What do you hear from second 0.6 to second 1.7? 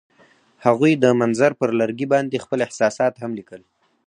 هغوی د منظر پر